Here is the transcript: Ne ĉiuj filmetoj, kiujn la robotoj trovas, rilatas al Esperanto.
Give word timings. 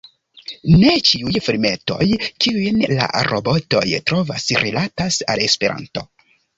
Ne 0.83 0.93
ĉiuj 1.09 1.41
filmetoj, 1.49 2.09
kiujn 2.47 2.83
la 3.03 3.13
robotoj 3.31 3.85
trovas, 4.11 4.51
rilatas 4.67 5.25
al 5.33 5.49
Esperanto. 5.51 6.11